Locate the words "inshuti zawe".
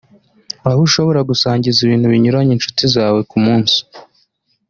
2.55-3.19